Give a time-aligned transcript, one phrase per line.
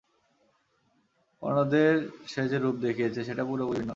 [1.41, 1.93] অন্যদের
[2.27, 3.89] সে যে রূপ দেখিয়েছে সেটা পুরোপুরি ভিন্ন।